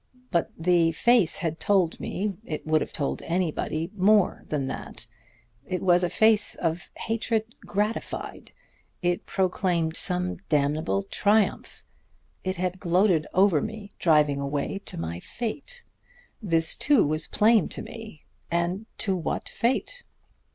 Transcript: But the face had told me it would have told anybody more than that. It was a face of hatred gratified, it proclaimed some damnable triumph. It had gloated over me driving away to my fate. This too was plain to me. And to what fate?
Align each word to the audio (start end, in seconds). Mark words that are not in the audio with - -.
But 0.31 0.49
the 0.57 0.91
face 0.93 1.37
had 1.37 1.59
told 1.59 1.99
me 1.99 2.33
it 2.43 2.65
would 2.65 2.81
have 2.81 2.91
told 2.91 3.21
anybody 3.21 3.91
more 3.95 4.45
than 4.49 4.65
that. 4.65 5.07
It 5.67 5.83
was 5.83 6.03
a 6.03 6.09
face 6.09 6.55
of 6.55 6.89
hatred 6.95 7.53
gratified, 7.67 8.51
it 9.03 9.27
proclaimed 9.27 9.95
some 9.95 10.37
damnable 10.49 11.03
triumph. 11.03 11.83
It 12.43 12.57
had 12.57 12.79
gloated 12.79 13.27
over 13.35 13.61
me 13.61 13.91
driving 13.99 14.39
away 14.39 14.79
to 14.85 14.97
my 14.97 15.19
fate. 15.19 15.83
This 16.41 16.75
too 16.75 17.05
was 17.05 17.27
plain 17.27 17.69
to 17.69 17.83
me. 17.83 18.21
And 18.49 18.87
to 18.97 19.15
what 19.15 19.47
fate? 19.47 20.03